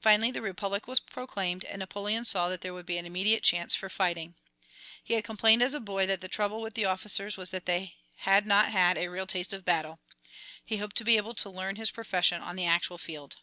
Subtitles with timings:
[0.00, 3.74] Finally the Republic was proclaimed, and Napoleon saw that there would be an immediate chance
[3.74, 4.34] for fighting.
[5.04, 7.96] He had complained as a boy that the trouble with the officers was that they
[8.20, 10.00] had not had a real taste of battle.
[10.64, 13.36] He hoped to be able to learn his profession on the actual field.